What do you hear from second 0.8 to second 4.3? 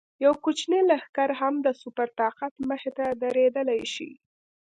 لښکر هم د سوپر طاقت مخې ته درېدلی شي.